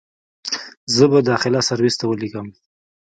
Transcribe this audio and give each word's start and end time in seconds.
زه 0.95 1.03
به 1.11 1.19
داخله 1.29 1.59
سرويس 1.67 1.95
ته 1.99 2.05
وليکم. 2.07 2.47